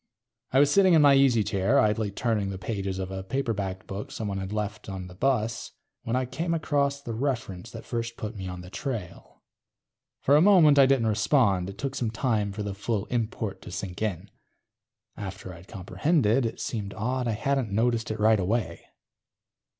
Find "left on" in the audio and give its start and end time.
4.51-5.05